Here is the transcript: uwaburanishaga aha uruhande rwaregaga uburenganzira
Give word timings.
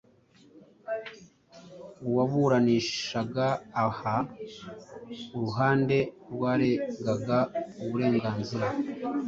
uwaburanishaga 2.07 3.47
aha 3.85 4.15
uruhande 5.35 5.97
rwaregaga 6.31 7.37
uburenganzira 7.83 8.67